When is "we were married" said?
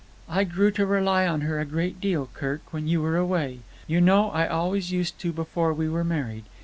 5.75-6.45